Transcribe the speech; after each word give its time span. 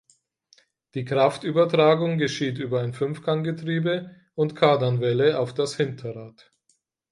Die 0.95 1.05
Kraftübertragung 1.05 2.17
geschieht 2.17 2.57
über 2.57 2.81
ein 2.81 2.95
Fünfganggetriebe 2.95 4.09
und 4.33 4.55
Kardanwelle 4.55 5.37
auf 5.37 5.53
das 5.53 5.75
Hinterrad. 5.75 6.51